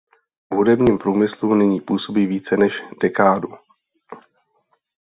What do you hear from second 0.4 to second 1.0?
V hudebním